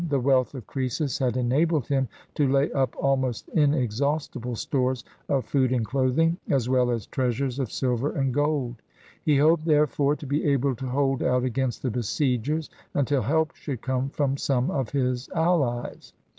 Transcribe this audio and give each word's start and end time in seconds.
The 0.09 0.19
wealth 0.19 0.55
of 0.55 0.65
Croesus 0.65 1.19
had 1.19 1.37
enabled 1.37 1.85
him 1.87 2.07
to 2.33 2.51
lay 2.51 2.71
up 2.71 2.95
almost 2.97 3.49
inexhaustible 3.49 4.55
stores 4.55 5.05
of 5.29 5.45
food 5.45 5.71
and 5.71 5.85
clothing, 5.85 6.37
as 6.49 6.67
well 6.67 6.89
as 6.89 7.05
treasures 7.05 7.59
of 7.59 7.71
silver 7.71 8.09
and 8.11 8.33
gold. 8.33 8.77
He 9.23 9.37
hoped, 9.37 9.65
therefore, 9.65 10.15
to 10.15 10.25
be 10.25 10.43
able 10.45 10.73
to 10.77 10.87
hold 10.87 11.21
out 11.21 11.43
against 11.43 11.83
the 11.83 11.91
besiegers 11.91 12.67
until 12.95 13.21
help 13.21 13.53
should 13.55 13.83
come 13.83 14.09
from 14.09 14.37
some 14.37 14.71
of 14.71 14.89
his 14.89 15.29
allies. 15.35 16.13